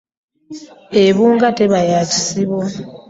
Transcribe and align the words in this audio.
Ebunga 1.05 1.47
teba 1.57 1.79
ya 1.91 2.01
kasibo. 2.11 2.59